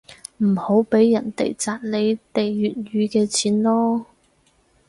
[0.37, 4.05] 唔好畀人哋賺你哋粵語嘅錢囉